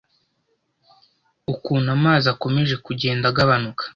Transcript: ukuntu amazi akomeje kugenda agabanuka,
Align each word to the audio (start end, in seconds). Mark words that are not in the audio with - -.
ukuntu 1.53 1.87
amazi 1.97 2.25
akomeje 2.33 2.75
kugenda 2.85 3.25
agabanuka, 3.31 3.83